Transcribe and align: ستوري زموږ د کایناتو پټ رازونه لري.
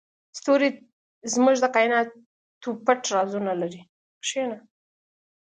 ستوري 0.39 0.69
زموږ 1.33 1.55
د 1.61 1.65
کایناتو 1.75 2.69
پټ 2.85 3.01
رازونه 3.15 3.51
لري. 3.61 3.81